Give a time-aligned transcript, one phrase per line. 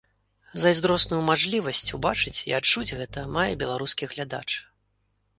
[0.61, 4.47] Зайздросную мажлівасць убачыць і адчуць гэта мае беларускі глядач.